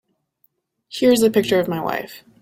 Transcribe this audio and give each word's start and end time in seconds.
Here's 0.89 1.19
the 1.19 1.29
picture 1.29 1.59
of 1.59 1.67
my 1.67 1.79
wife. 1.79 2.23